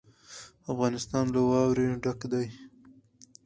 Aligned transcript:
افغانستان 0.71 1.25
له 1.35 1.39
واوره 1.49 1.85
ډک 2.03 2.19
دی. 2.31 2.47